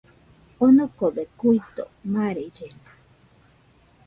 Onokobe 0.65 1.23
kuido, 1.37 1.85
marellena 2.13 2.91